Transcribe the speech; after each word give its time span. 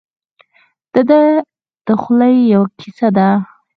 دده 0.93 1.21
د 1.85 1.87
خولې 2.01 2.31
یوه 2.53 2.67
کیسه 2.79 3.07
ده. 3.17 3.29